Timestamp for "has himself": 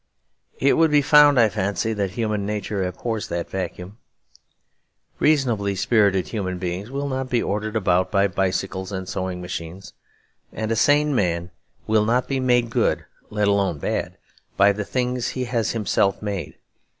15.45-16.19